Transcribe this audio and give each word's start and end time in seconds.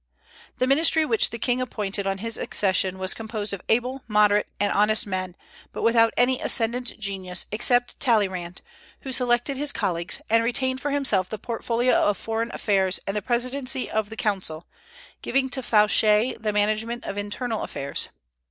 The 0.57 0.65
ministry 0.65 1.05
which 1.05 1.29
the 1.29 1.37
king 1.37 1.61
appointed 1.61 2.07
on 2.07 2.17
his 2.17 2.35
accession 2.35 2.97
was 2.97 3.13
composed 3.13 3.53
of 3.53 3.61
able, 3.69 4.03
moderate, 4.07 4.47
and 4.59 4.71
honest 4.71 5.05
men, 5.05 5.35
but 5.71 5.83
without 5.83 6.11
any 6.17 6.41
ascendant 6.41 6.97
genius, 6.97 7.45
except 7.51 7.99
Talleyrand; 7.99 8.63
who 9.01 9.11
selected 9.11 9.57
his 9.57 9.71
colleagues, 9.71 10.19
and 10.27 10.43
retained 10.43 10.81
for 10.81 10.89
himself 10.89 11.29
the 11.29 11.37
portfolio 11.37 11.93
of 11.93 12.17
foreign 12.17 12.51
affairs 12.51 12.99
and 13.05 13.15
the 13.15 13.21
presidency 13.21 13.91
of 13.91 14.09
the 14.09 14.17
Council, 14.17 14.65
giving 15.21 15.51
to 15.51 15.61
Fouché 15.61 16.35
the 16.41 16.51
management 16.51 17.05
of 17.05 17.15
internal 17.15 17.61
affairs. 17.61 18.09